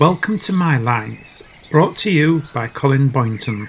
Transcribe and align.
Welcome 0.00 0.38
to 0.40 0.52
My 0.52 0.78
Lines, 0.78 1.42
brought 1.72 1.96
to 1.98 2.10
you 2.12 2.44
by 2.54 2.68
Colin 2.68 3.08
Boynton. 3.08 3.68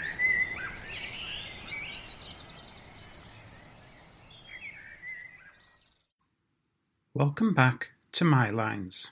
Welcome 7.16 7.56
back 7.56 7.94
to 8.12 8.26
My 8.26 8.52
Lines. 8.52 9.10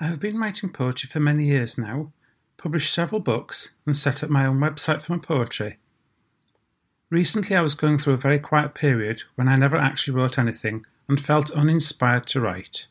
I 0.00 0.06
have 0.06 0.18
been 0.18 0.38
writing 0.38 0.70
poetry 0.70 1.10
for 1.10 1.20
many 1.20 1.44
years 1.44 1.76
now, 1.76 2.10
published 2.56 2.94
several 2.94 3.20
books, 3.20 3.72
and 3.84 3.94
set 3.94 4.24
up 4.24 4.30
my 4.30 4.46
own 4.46 4.58
website 4.60 5.02
for 5.02 5.12
my 5.12 5.18
poetry. 5.18 5.76
Recently, 7.10 7.54
I 7.54 7.60
was 7.60 7.74
going 7.74 7.98
through 7.98 8.14
a 8.14 8.16
very 8.16 8.38
quiet 8.38 8.72
period 8.72 9.24
when 9.34 9.46
I 9.46 9.56
never 9.56 9.76
actually 9.76 10.14
wrote 10.14 10.38
anything 10.38 10.86
and 11.06 11.20
felt 11.20 11.50
uninspired 11.50 12.26
to 12.28 12.40
write. 12.40 12.86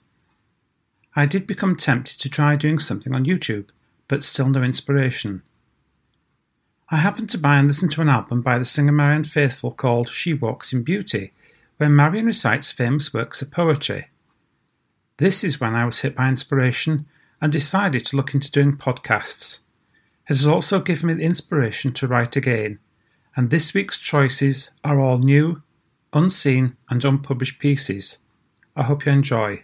I 1.18 1.26
did 1.26 1.48
become 1.48 1.76
tempted 1.76 2.20
to 2.20 2.30
try 2.30 2.56
doing 2.56 2.78
something 2.78 3.16
on 3.16 3.26
YouTube, 3.26 3.70
but 4.08 4.22
still 4.22 4.50
no 4.50 4.62
inspiration. 4.62 5.42
I 6.90 6.98
happened 6.98 7.32
to 7.32 7.40
buy 7.40 7.58
and 7.58 7.68
listen 7.68 7.90
to 7.90 8.02
an 8.02 8.08
album 8.08 8.44
by 8.44 8.60
the 8.60 8.66
singer 8.66 8.92
Marianne 8.92 9.24
Faithfull 9.24 9.72
called 9.72 10.10
She 10.10 10.36
Walks 10.36 10.72
in 10.72 10.84
Beauty, 10.84 11.34
where 11.78 11.90
Marianne 11.90 12.28
recites 12.28 12.72
famous 12.72 13.16
works 13.16 13.42
of 13.42 13.50
poetry. 13.50 14.10
This 15.18 15.44
is 15.44 15.60
when 15.60 15.74
I 15.74 15.86
was 15.86 16.02
hit 16.02 16.16
by 16.16 16.30
inspiration 16.30 17.08
and 17.42 17.52
decided 17.52 18.06
to 18.06 18.16
look 18.16 18.36
into 18.36 18.52
doing 18.52 18.78
podcasts. 18.78 19.58
It 20.30 20.36
has 20.36 20.46
also 20.46 20.80
given 20.80 21.08
me 21.08 21.14
the 21.16 21.24
inspiration 21.24 21.94
to 21.94 22.08
write 22.08 22.36
again, 22.36 22.78
and 23.36 23.50
this 23.50 23.74
week's 23.74 23.98
choices 23.98 24.70
are 24.84 25.00
all 25.00 25.18
new, 25.18 25.64
unseen, 26.14 26.78
and 26.92 27.04
unpublished 27.04 27.58
pieces. 27.58 28.20
I 28.76 28.84
hope 28.84 29.08
you 29.08 29.12
enjoy. 29.12 29.64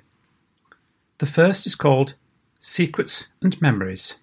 The 1.24 1.30
first 1.30 1.66
is 1.66 1.76
called 1.76 2.16
Secrets 2.60 3.30
and 3.42 3.62
Memories. 3.62 4.20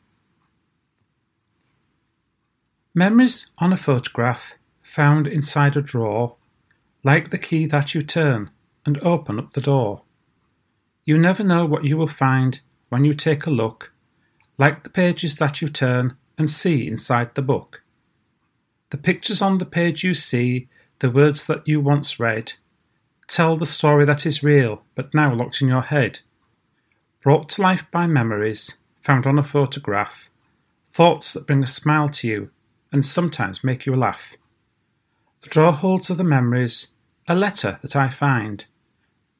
Memories 2.94 3.46
on 3.56 3.72
a 3.72 3.78
photograph 3.78 4.58
found 4.82 5.26
inside 5.26 5.78
a 5.78 5.80
drawer, 5.80 6.36
like 7.02 7.30
the 7.30 7.38
key 7.38 7.64
that 7.64 7.94
you 7.94 8.02
turn 8.02 8.50
and 8.84 8.98
open 8.98 9.38
up 9.38 9.54
the 9.54 9.62
door. 9.62 10.02
You 11.02 11.16
never 11.16 11.42
know 11.42 11.64
what 11.64 11.84
you 11.84 11.96
will 11.96 12.06
find 12.06 12.60
when 12.90 13.06
you 13.06 13.14
take 13.14 13.46
a 13.46 13.50
look, 13.50 13.94
like 14.58 14.82
the 14.82 14.90
pages 14.90 15.36
that 15.36 15.62
you 15.62 15.70
turn 15.70 16.18
and 16.36 16.50
see 16.50 16.86
inside 16.86 17.34
the 17.34 17.40
book. 17.40 17.82
The 18.90 18.98
pictures 18.98 19.40
on 19.40 19.56
the 19.56 19.64
page 19.64 20.04
you 20.04 20.12
see, 20.12 20.68
the 20.98 21.10
words 21.10 21.46
that 21.46 21.66
you 21.66 21.80
once 21.80 22.20
read, 22.20 22.52
tell 23.26 23.56
the 23.56 23.64
story 23.64 24.04
that 24.04 24.26
is 24.26 24.42
real 24.42 24.82
but 24.94 25.14
now 25.14 25.34
locked 25.34 25.62
in 25.62 25.68
your 25.68 25.80
head 25.80 26.20
brought 27.22 27.50
to 27.50 27.62
life 27.62 27.90
by 27.90 28.06
memories 28.06 28.78
found 29.00 29.26
on 29.26 29.38
a 29.38 29.42
photograph, 29.42 30.30
thoughts 30.86 31.32
that 31.32 31.46
bring 31.46 31.62
a 31.62 31.66
smile 31.66 32.08
to 32.08 32.28
you 32.28 32.50
and 32.92 33.04
sometimes 33.04 33.64
make 33.64 33.86
you 33.86 33.94
laugh. 33.94 34.36
The 35.42 35.50
drawer 35.50 35.72
holds 35.72 36.10
of 36.10 36.16
the 36.16 36.24
memories, 36.24 36.88
a 37.28 37.34
letter 37.34 37.78
that 37.82 37.96
I 37.96 38.08
find, 38.08 38.64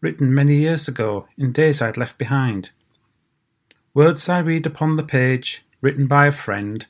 written 0.01 0.33
many 0.33 0.57
years 0.57 0.89
ago 0.89 1.27
in 1.37 1.53
days 1.53 1.83
I'd 1.83 1.97
left 1.97 2.19
behind. 2.19 2.71
Words 3.93 4.29
I 4.29 4.39
read 4.39 4.67
upon 4.67 4.97
the 4.97 5.03
page, 5.03 5.63
written 5.81 6.07
by 6.07 6.27
a 6.27 6.33
friend, 6.33 6.87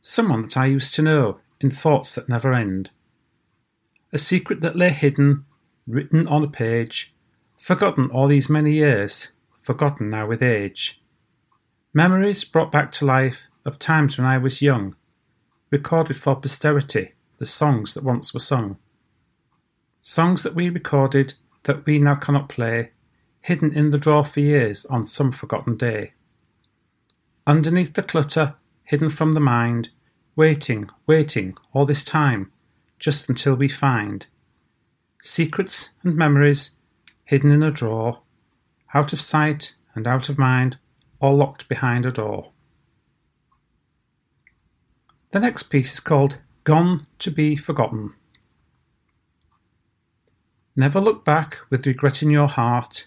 someone 0.00 0.42
that 0.42 0.56
I 0.56 0.66
used 0.66 0.94
to 0.94 1.02
know 1.02 1.40
in 1.60 1.70
thoughts 1.70 2.14
that 2.14 2.28
never 2.28 2.54
end. 2.54 2.90
A 4.12 4.18
secret 4.18 4.60
that 4.62 4.76
lay 4.76 4.90
hidden, 4.90 5.44
written 5.86 6.26
on 6.26 6.42
a 6.42 6.48
page, 6.48 7.14
forgotten 7.56 8.10
all 8.10 8.26
these 8.26 8.48
many 8.48 8.72
years, 8.72 9.32
forgotten 9.70 10.10
now 10.10 10.26
with 10.26 10.42
age. 10.42 11.00
Memories 11.94 12.42
brought 12.42 12.72
back 12.72 12.90
to 12.90 13.04
life 13.04 13.48
of 13.64 13.78
times 13.78 14.18
when 14.18 14.26
I 14.26 14.36
was 14.36 14.60
young, 14.60 14.96
recorded 15.70 16.16
for 16.16 16.34
posterity 16.34 17.12
the 17.38 17.46
songs 17.46 17.94
that 17.94 18.02
once 18.02 18.34
were 18.34 18.40
sung. 18.40 18.78
Songs 20.02 20.42
that 20.42 20.56
we 20.56 20.68
recorded 20.68 21.34
that 21.62 21.86
we 21.86 22.00
now 22.00 22.16
cannot 22.16 22.48
play, 22.48 22.90
hidden 23.42 23.72
in 23.72 23.90
the 23.90 23.98
drawer 23.98 24.24
for 24.24 24.40
years 24.40 24.86
on 24.86 25.06
some 25.06 25.30
forgotten 25.30 25.76
day. 25.76 26.14
Underneath 27.46 27.94
the 27.94 28.02
clutter, 28.02 28.56
hidden 28.82 29.08
from 29.08 29.32
the 29.32 29.40
mind, 29.40 29.90
waiting, 30.34 30.90
waiting 31.06 31.56
all 31.72 31.86
this 31.86 32.02
time, 32.02 32.50
just 32.98 33.28
until 33.28 33.54
we 33.54 33.68
find 33.68 34.26
secrets 35.22 35.90
and 36.02 36.16
memories 36.16 36.72
hidden 37.24 37.52
in 37.52 37.62
a 37.62 37.70
drawer 37.70 38.22
out 38.94 39.12
of 39.12 39.20
sight 39.20 39.74
and 39.94 40.06
out 40.06 40.28
of 40.28 40.38
mind, 40.38 40.78
or 41.20 41.34
locked 41.34 41.68
behind 41.68 42.06
a 42.06 42.12
door. 42.12 42.52
The 45.32 45.40
next 45.40 45.64
piece 45.64 45.94
is 45.94 46.00
called 46.00 46.38
Gone 46.64 47.06
to 47.18 47.30
be 47.30 47.56
Forgotten. 47.56 48.14
Never 50.74 51.00
look 51.00 51.24
back 51.24 51.58
with 51.68 51.86
regret 51.86 52.22
in 52.22 52.30
your 52.30 52.48
heart. 52.48 53.06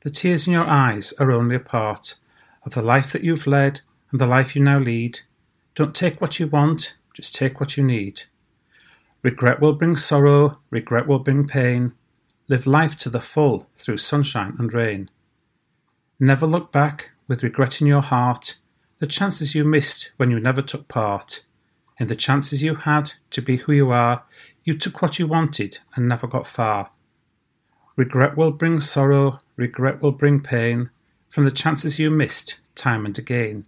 The 0.00 0.10
tears 0.10 0.46
in 0.46 0.52
your 0.52 0.66
eyes 0.66 1.12
are 1.18 1.32
only 1.32 1.56
a 1.56 1.60
part 1.60 2.16
of 2.64 2.74
the 2.74 2.82
life 2.82 3.12
that 3.12 3.24
you've 3.24 3.46
led 3.46 3.80
and 4.10 4.20
the 4.20 4.26
life 4.26 4.54
you 4.54 4.62
now 4.62 4.78
lead. 4.78 5.20
Don't 5.74 5.94
take 5.94 6.20
what 6.20 6.38
you 6.38 6.46
want, 6.46 6.96
just 7.14 7.34
take 7.34 7.58
what 7.58 7.76
you 7.76 7.82
need. 7.82 8.22
Regret 9.22 9.60
will 9.60 9.72
bring 9.72 9.96
sorrow, 9.96 10.58
regret 10.70 11.06
will 11.06 11.18
bring 11.18 11.48
pain. 11.48 11.94
Live 12.48 12.66
life 12.66 12.96
to 12.98 13.10
the 13.10 13.20
full 13.20 13.68
through 13.76 13.98
sunshine 13.98 14.54
and 14.58 14.72
rain. 14.72 15.10
Never 16.18 16.46
look 16.46 16.72
back 16.72 17.10
with 17.28 17.42
regret 17.42 17.82
in 17.82 17.86
your 17.86 18.00
heart 18.00 18.56
the 18.98 19.06
chances 19.06 19.54
you 19.54 19.64
missed 19.64 20.12
when 20.16 20.30
you 20.30 20.40
never 20.40 20.62
took 20.62 20.88
part. 20.88 21.44
In 22.00 22.06
the 22.06 22.16
chances 22.16 22.62
you 22.62 22.74
had 22.74 23.12
to 23.30 23.42
be 23.42 23.58
who 23.58 23.72
you 23.72 23.90
are, 23.90 24.24
you 24.64 24.78
took 24.78 25.02
what 25.02 25.18
you 25.18 25.26
wanted 25.26 25.80
and 25.94 26.08
never 26.08 26.26
got 26.26 26.46
far. 26.46 26.90
Regret 27.96 28.34
will 28.34 28.50
bring 28.50 28.80
sorrow, 28.80 29.40
regret 29.56 30.00
will 30.00 30.12
bring 30.12 30.40
pain 30.40 30.88
from 31.28 31.44
the 31.44 31.50
chances 31.50 31.98
you 31.98 32.10
missed 32.10 32.58
time 32.74 33.04
and 33.04 33.18
again. 33.18 33.66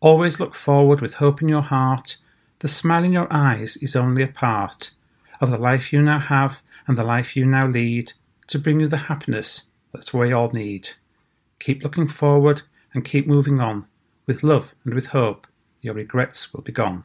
Always 0.00 0.40
look 0.40 0.54
forward 0.54 1.00
with 1.00 1.14
hope 1.14 1.40
in 1.40 1.48
your 1.48 1.62
heart. 1.62 2.16
The 2.58 2.68
smile 2.68 3.04
in 3.04 3.12
your 3.12 3.28
eyes 3.30 3.76
is 3.76 3.94
only 3.94 4.24
a 4.24 4.28
part 4.28 4.90
of 5.40 5.50
the 5.50 5.58
life 5.58 5.92
you 5.92 6.02
now 6.02 6.18
have 6.18 6.60
and 6.88 6.98
the 6.98 7.04
life 7.04 7.36
you 7.36 7.46
now 7.46 7.68
lead 7.68 8.14
to 8.48 8.58
bring 8.58 8.80
you 8.80 8.88
the 8.88 9.06
happiness 9.08 9.68
that 9.92 10.12
we 10.12 10.32
all 10.32 10.50
need. 10.50 10.90
Keep 11.58 11.82
looking 11.82 12.08
forward 12.08 12.62
and 12.92 13.04
keep 13.04 13.26
moving 13.26 13.60
on. 13.60 13.86
With 14.26 14.42
love 14.42 14.74
and 14.84 14.94
with 14.94 15.08
hope, 15.08 15.46
your 15.80 15.94
regrets 15.94 16.52
will 16.52 16.62
be 16.62 16.72
gone. 16.72 17.04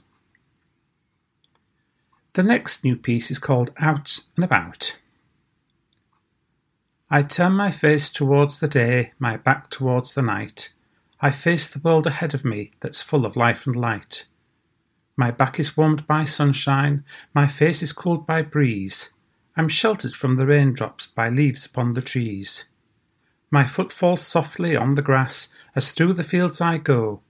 The 2.34 2.44
next 2.44 2.84
new 2.84 2.96
piece 2.96 3.30
is 3.30 3.40
called 3.40 3.72
Out 3.80 4.20
and 4.36 4.46
About. 4.46 4.98
I 7.10 7.24
turn 7.24 7.54
my 7.54 7.72
face 7.72 8.10
towards 8.10 8.60
the 8.60 8.70
day, 8.70 9.12
my 9.20 9.36
back 9.36 9.70
towards 9.70 10.14
the 10.14 10.22
night. 10.22 10.74
I 11.20 11.30
face 11.30 11.68
the 11.68 11.80
world 11.80 12.08
ahead 12.08 12.34
of 12.34 12.46
me 12.46 12.72
that's 12.80 13.02
full 13.02 13.26
of 13.26 13.36
life 13.36 13.68
and 13.68 13.76
light. 13.76 14.26
My 15.18 15.30
back 15.30 15.60
is 15.60 15.76
warmed 15.76 16.08
by 16.08 16.24
sunshine, 16.24 17.04
my 17.36 17.48
face 17.48 17.84
is 17.84 17.92
cooled 17.92 18.26
by 18.26 18.42
breeze. 18.42 19.12
I'm 19.58 19.68
sheltered 19.68 20.14
from 20.14 20.38
the 20.38 20.46
raindrops 20.46 21.06
by 21.08 21.30
leaves 21.30 21.66
upon 21.66 21.92
the 21.92 22.02
trees. 22.02 22.66
My 23.52 23.66
foot 23.66 23.92
falls 23.92 24.26
softly 24.26 24.78
on 24.78 24.96
the 24.96 25.02
grass 25.02 25.50
as 25.76 25.92
through 25.92 26.14
the 26.14 26.24
fields 26.24 26.62
I 26.62 26.78
go, 26.78 27.22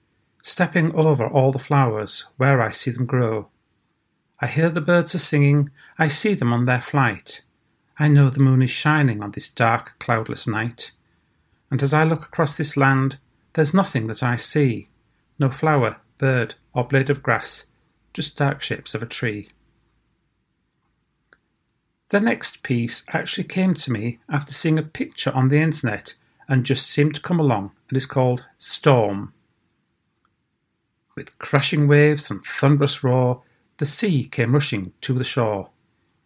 stepping 0.44 0.94
over 0.94 1.28
all 1.28 1.52
the 1.52 1.60
flowers 1.60 2.28
where 2.38 2.62
I 2.62 2.70
see 2.70 2.92
them 2.92 3.08
grow. 3.08 3.50
I 4.40 4.46
hear 4.48 4.70
the 4.70 4.82
birds 4.82 5.16
are 5.16 5.20
singing, 5.20 5.72
I 5.98 6.08
see 6.08 6.36
them 6.36 6.54
on 6.54 6.66
their 6.66 6.80
flight. 6.80 7.42
I 7.98 8.08
know 8.08 8.30
the 8.30 8.40
moon 8.40 8.62
is 8.62 8.70
shining 8.70 9.22
on 9.22 9.32
this 9.32 9.50
dark, 9.50 9.98
cloudless 10.00 10.48
night. 10.48 10.92
And 11.72 11.82
as 11.82 11.94
I 11.94 12.04
look 12.04 12.24
across 12.24 12.56
this 12.56 12.78
land, 12.78 13.18
there's 13.54 13.74
nothing 13.74 14.08
that 14.08 14.24
I 14.24 14.36
see 14.36 14.90
no 15.40 15.50
flower, 15.50 16.00
bird, 16.20 16.54
or 16.72 16.84
blade 16.84 17.10
of 17.10 17.24
grass, 17.24 17.66
just 18.14 18.38
dark 18.38 18.62
shapes 18.62 18.94
of 18.94 19.02
a 19.02 19.08
tree. 19.08 19.50
The 22.12 22.20
next 22.20 22.62
piece 22.62 23.06
actually 23.14 23.46
came 23.46 23.74
to 23.74 23.90
me 23.90 24.20
after 24.30 24.52
seeing 24.54 24.78
a 24.78 24.84
picture 24.84 25.32
on 25.34 25.48
the 25.48 25.62
internet 25.62 26.16
and 26.46 26.66
just 26.66 26.88
seemed 26.88 27.16
to 27.16 27.22
come 27.22 27.40
along 27.40 27.74
and 27.88 27.96
is 27.96 28.06
called 28.06 28.46
Storm. 28.58 29.34
With 31.16 31.40
crashing 31.40 31.88
waves 31.88 32.30
and 32.30 32.44
thunderous 32.44 33.02
roar, 33.02 33.44
the 33.78 33.86
sea 33.86 34.26
came 34.26 34.52
rushing 34.52 34.92
to 35.00 35.14
the 35.14 35.24
shore, 35.24 35.70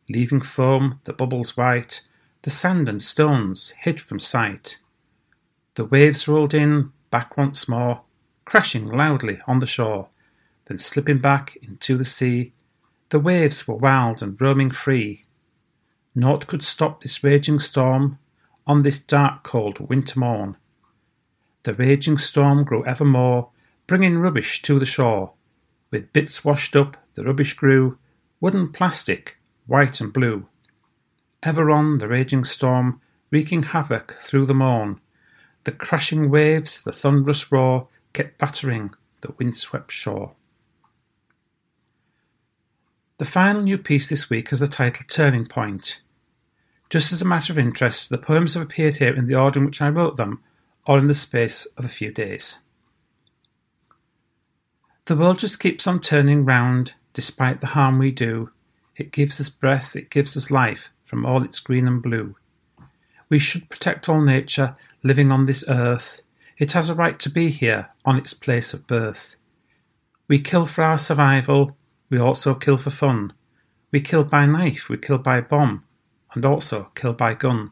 leaving 0.09 0.41
foam, 0.41 1.01
the 1.03 1.13
bubbles 1.13 1.55
white, 1.55 2.01
the 2.41 2.49
sand 2.49 2.89
and 2.89 2.99
stones 2.99 3.75
hid 3.81 4.01
from 4.01 4.19
sight. 4.19 4.79
The 5.75 5.85
waves 5.85 6.27
rolled 6.27 6.55
in, 6.55 6.93
back 7.11 7.37
once 7.37 7.69
more, 7.69 8.01
crashing 8.43 8.89
loudly 8.89 9.39
on 9.45 9.59
the 9.59 9.67
shore, 9.67 10.07
then 10.65 10.79
slipping 10.79 11.19
back 11.19 11.55
into 11.57 11.95
the 11.95 12.05
sea. 12.05 12.53
The 13.09 13.19
waves 13.19 13.67
were 13.67 13.75
wild 13.75 14.23
and 14.23 14.41
roaming 14.41 14.71
free, 14.71 15.25
Naught 16.17 16.47
could 16.47 16.63
stop 16.63 17.01
this 17.01 17.23
raging 17.25 17.59
storm 17.59 18.17
on 18.65 18.83
this 18.83 18.99
dark, 18.99 19.43
cold 19.43 19.89
winter 19.89 20.17
morn. 20.17 20.55
the 21.63 21.73
raging 21.73 22.17
storm 22.17 22.63
grew 22.63 22.85
ever 22.85 23.03
more, 23.03 23.49
bringing 23.85 24.19
rubbish 24.19 24.61
to 24.61 24.79
the 24.79 24.85
shore. 24.85 25.33
With 25.91 26.13
bits 26.13 26.45
washed 26.45 26.75
up, 26.75 26.95
the 27.15 27.23
rubbish 27.23 27.53
grew, 27.53 27.97
wooden 28.39 28.71
plastic, 28.71 29.39
white 29.65 29.99
and 29.99 30.13
blue. 30.13 30.47
Ever 31.43 31.69
on 31.69 31.97
the 31.97 32.07
raging 32.07 32.43
storm, 32.43 33.01
wreaking 33.29 33.63
havoc 33.63 34.13
through 34.13 34.45
the 34.45 34.53
morn. 34.53 35.01
The 35.65 35.71
crashing 35.71 36.29
waves, 36.29 36.81
the 36.81 36.91
thunderous 36.91 37.51
roar, 37.51 37.87
kept 38.13 38.37
battering 38.37 38.93
the 39.21 39.33
windswept 39.37 39.91
shore. 39.91 40.33
The 43.17 43.25
final 43.25 43.61
new 43.61 43.77
piece 43.77 44.07
this 44.07 44.29
week 44.29 44.49
has 44.51 44.59
the 44.59 44.67
title 44.67 45.05
Turning 45.07 45.45
Point. 45.45 46.01
Just 46.89 47.11
as 47.11 47.21
a 47.21 47.25
matter 47.25 47.51
of 47.51 47.59
interest, 47.59 48.09
the 48.09 48.17
poems 48.17 48.53
have 48.53 48.63
appeared 48.63 48.97
here 48.97 49.13
in 49.13 49.25
the 49.25 49.35
order 49.35 49.59
in 49.59 49.65
which 49.65 49.81
I 49.81 49.89
wrote 49.89 50.17
them, 50.17 50.41
all 50.85 50.97
in 50.97 51.07
the 51.07 51.13
space 51.13 51.65
of 51.77 51.85
a 51.85 51.89
few 51.89 52.11
days. 52.11 52.59
The 55.05 55.15
world 55.15 55.39
just 55.39 55.59
keeps 55.59 55.87
on 55.87 55.99
turning 55.99 56.45
round, 56.45 56.93
despite 57.13 57.61
the 57.61 57.67
harm 57.67 57.99
we 57.99 58.11
do. 58.11 58.51
It 58.95 59.11
gives 59.11 59.39
us 59.39 59.49
breath, 59.49 59.95
it 59.95 60.09
gives 60.09 60.35
us 60.35 60.49
life 60.49 60.89
from 61.03 61.25
all 61.25 61.43
its 61.43 61.59
green 61.59 61.87
and 61.87 62.01
blue. 62.01 62.35
We 63.29 63.39
should 63.39 63.69
protect 63.69 64.09
all 64.09 64.21
nature 64.21 64.75
living 65.03 65.31
on 65.31 65.45
this 65.45 65.63
earth. 65.67 66.21
It 66.57 66.71
has 66.73 66.89
a 66.89 66.95
right 66.95 67.19
to 67.19 67.29
be 67.29 67.49
here 67.49 67.89
on 68.03 68.17
its 68.17 68.33
place 68.33 68.73
of 68.73 68.87
birth. 68.87 69.35
We 70.27 70.39
kill 70.39 70.65
for 70.65 70.83
our 70.83 70.97
survival, 70.97 71.77
we 72.09 72.17
also 72.17 72.55
kill 72.55 72.77
for 72.77 72.89
fun. 72.89 73.33
We 73.91 74.01
kill 74.01 74.23
by 74.23 74.45
knife, 74.45 74.89
we 74.89 74.97
kill 74.97 75.19
by 75.19 75.41
bomb, 75.41 75.83
and 76.35 76.45
also 76.45 76.91
kill 76.95 77.13
by 77.13 77.33
gun. 77.33 77.71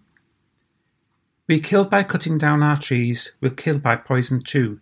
We 1.47 1.59
kill 1.59 1.85
by 1.85 2.03
cutting 2.03 2.37
down 2.37 2.63
our 2.63 2.77
trees, 2.77 3.35
we'll 3.41 3.51
kill 3.51 3.77
by 3.77 3.97
poison 3.97 4.41
too. 4.41 4.79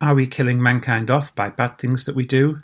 Are 0.00 0.14
we 0.14 0.26
killing 0.26 0.62
mankind 0.62 1.10
off 1.10 1.34
by 1.34 1.50
bad 1.50 1.78
things 1.78 2.04
that 2.04 2.16
we 2.16 2.26
do? 2.26 2.62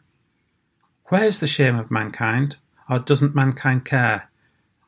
Where's 1.07 1.41
the 1.41 1.47
shame 1.47 1.77
of 1.77 1.91
mankind, 1.91 2.57
or 2.89 2.99
doesn't 2.99 3.35
mankind 3.35 3.85
care 3.85 4.31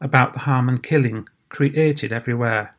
about 0.01 0.33
the 0.33 0.41
harm 0.41 0.69
and 0.69 0.83
killing 0.83 1.29
created 1.49 2.13
everywhere? 2.13 2.77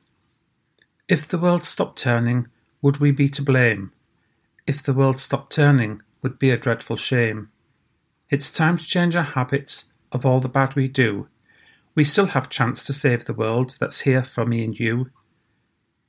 If 1.08 1.28
the 1.28 1.38
world 1.38 1.64
stopped 1.64 1.98
turning, 1.98 2.48
would 2.82 2.98
we 2.98 3.12
be 3.12 3.30
to 3.30 3.42
blame? 3.42 3.94
If 4.66 4.84
the 4.84 4.94
world 4.94 5.20
stopped 5.20 5.54
turning, 5.54 6.02
would 6.22 6.38
be 6.38 6.50
a 6.50 6.58
dreadful 6.58 6.98
shame. 6.98 7.50
It's 8.30 8.52
time 8.52 8.78
to 8.78 8.86
change 8.86 9.16
our 9.16 9.24
habits 9.24 9.94
of 10.12 10.26
all 10.26 10.42
the 10.42 10.50
bad 10.50 10.76
we 10.76 10.90
do. 10.90 11.30
We 11.98 12.04
still 12.04 12.28
have 12.28 12.50
chance 12.50 12.84
to 12.84 12.94
save 12.94 13.26
the 13.26 13.34
world 13.34 13.76
that's 13.80 14.02
here 14.02 14.22
for 14.22 14.46
me 14.46 14.64
and 14.64 14.80
you. 14.80 15.10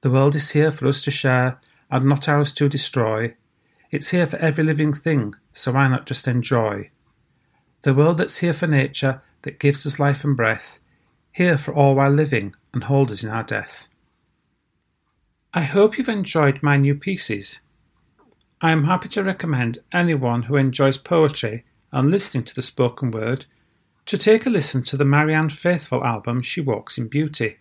The 0.02 0.10
world 0.10 0.34
is 0.34 0.50
here 0.50 0.70
for 0.70 0.86
us 0.86 1.02
to 1.04 1.10
share 1.10 1.62
and 1.90 2.04
not 2.04 2.28
ours 2.28 2.52
to 2.52 2.68
destroy. 2.68 3.36
It's 3.90 4.10
here 4.10 4.26
for 4.26 4.36
every 4.36 4.64
living 4.64 4.92
thing, 4.92 5.34
so 5.54 5.72
why 5.72 5.88
not 5.88 6.04
just 6.04 6.28
enjoy? 6.28 6.90
The 7.84 7.94
world 7.94 8.18
that's 8.18 8.40
here 8.40 8.52
for 8.52 8.66
nature, 8.66 9.22
that 9.42 9.58
gives 9.58 9.86
us 9.86 9.98
life 9.98 10.24
and 10.24 10.36
breath, 10.36 10.78
here 11.32 11.56
for 11.56 11.72
all 11.72 11.94
while 11.94 12.10
living 12.10 12.54
and 12.74 12.84
hold 12.84 13.10
us 13.10 13.24
in 13.24 13.30
our 13.30 13.42
death. 13.44 13.88
I 15.54 15.62
hope 15.62 15.96
you've 15.96 16.10
enjoyed 16.10 16.62
my 16.62 16.76
new 16.76 16.96
pieces. 16.96 17.60
I 18.60 18.72
am 18.72 18.84
happy 18.84 19.08
to 19.08 19.24
recommend 19.24 19.78
anyone 19.90 20.42
who 20.42 20.56
enjoys 20.56 20.98
poetry 20.98 21.64
and 21.92 22.10
listening 22.10 22.44
to 22.44 22.54
the 22.54 22.60
spoken 22.60 23.10
word 23.10 23.46
to 24.08 24.16
take 24.16 24.46
a 24.46 24.50
listen 24.50 24.82
to 24.82 24.96
the 24.96 25.04
Marianne 25.04 25.50
Faithfull 25.50 26.02
album 26.02 26.40
She 26.40 26.62
Walks 26.62 26.96
in 26.96 27.08
Beauty. 27.08 27.58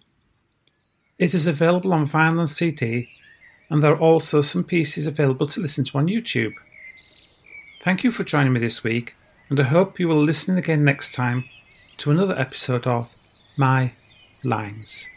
It 1.19 1.33
is 1.33 1.45
available 1.45 1.91
on 1.91 2.05
vinyl 2.05 2.39
and 2.39 2.49
CD, 2.49 3.09
and 3.69 3.83
there 3.83 3.91
are 3.91 3.99
also 3.99 4.39
some 4.39 4.63
pieces 4.63 5.05
available 5.05 5.47
to 5.47 5.59
listen 5.59 5.83
to 5.83 5.97
on 5.97 6.07
YouTube. 6.07 6.53
Thank 7.81 8.05
you 8.05 8.11
for 8.11 8.23
joining 8.23 8.53
me 8.53 8.61
this 8.61 8.81
week, 8.81 9.17
and 9.49 9.59
I 9.59 9.63
hope 9.63 9.99
you 9.99 10.07
will 10.07 10.23
listen 10.23 10.57
again 10.57 10.85
next 10.85 11.13
time 11.13 11.43
to 11.97 12.11
another 12.11 12.39
episode 12.39 12.87
of 12.87 13.13
My 13.57 13.91
Lines. 14.45 15.07